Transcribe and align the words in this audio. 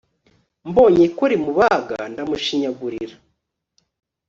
mbonye 0.69 1.05
ko 1.17 1.23
rimubaga 1.31 1.99
ndamushinyagurira 2.11 3.15